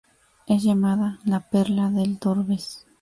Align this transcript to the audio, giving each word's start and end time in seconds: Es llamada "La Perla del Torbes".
Es 0.47 0.63
llamada 0.63 1.19
"La 1.25 1.41
Perla 1.51 1.91
del 1.91 2.17
Torbes". 2.17 2.87